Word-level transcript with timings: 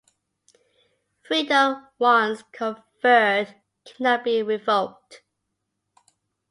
Freedom 1.27 1.87
once 1.99 2.41
conferred 2.51 3.53
cannot 3.85 4.23
be 4.23 4.41
revoked. 4.41 5.21